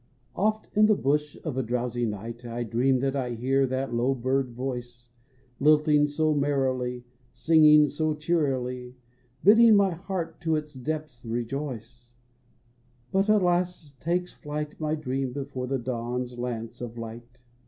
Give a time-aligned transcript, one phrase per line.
[0.35, 4.15] Oft in the hush of a drowsy night I dream that I hear that low
[4.15, 5.09] bird voice
[5.59, 8.95] Lilting so merrily, Singing so cheerily,
[9.43, 12.13] Bidding my heart to its depths rejoice;
[13.11, 17.41] But alas, takes flight My dream before the dawn's lance of light.